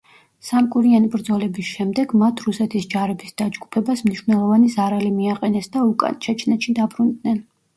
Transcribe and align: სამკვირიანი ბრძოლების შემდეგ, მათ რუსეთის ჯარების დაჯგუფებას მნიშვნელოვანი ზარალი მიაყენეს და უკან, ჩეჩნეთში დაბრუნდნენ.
სამკვირიანი 0.45 1.09
ბრძოლების 1.15 1.67
შემდეგ, 1.73 2.15
მათ 2.21 2.41
რუსეთის 2.45 2.87
ჯარების 2.95 3.35
დაჯგუფებას 3.43 4.03
მნიშვნელოვანი 4.09 4.73
ზარალი 4.77 5.13
მიაყენეს 5.21 5.71
და 5.77 5.85
უკან, 5.93 6.19
ჩეჩნეთში 6.27 6.75
დაბრუნდნენ. 6.83 7.39